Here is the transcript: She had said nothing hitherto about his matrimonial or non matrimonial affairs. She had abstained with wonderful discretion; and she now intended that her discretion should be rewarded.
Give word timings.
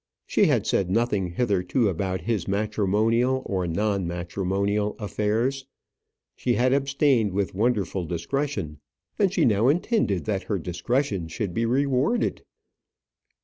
She 0.25 0.47
had 0.47 0.65
said 0.65 0.89
nothing 0.89 1.27
hitherto 1.33 1.87
about 1.87 2.21
his 2.21 2.47
matrimonial 2.47 3.43
or 3.45 3.67
non 3.67 4.07
matrimonial 4.07 4.95
affairs. 4.97 5.67
She 6.35 6.53
had 6.55 6.73
abstained 6.73 7.33
with 7.33 7.53
wonderful 7.53 8.05
discretion; 8.05 8.79
and 9.19 9.31
she 9.31 9.45
now 9.45 9.67
intended 9.67 10.25
that 10.25 10.41
her 10.49 10.57
discretion 10.57 11.27
should 11.27 11.53
be 11.53 11.67
rewarded. 11.67 12.41